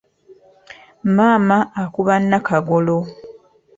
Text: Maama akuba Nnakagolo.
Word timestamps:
Maama 1.15 1.57
akuba 1.83 2.13
Nnakagolo. 2.21 2.97